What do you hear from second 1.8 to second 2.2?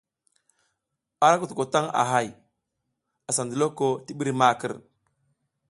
a